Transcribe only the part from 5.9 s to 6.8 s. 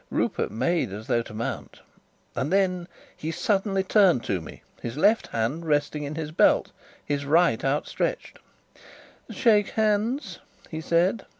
in his belt,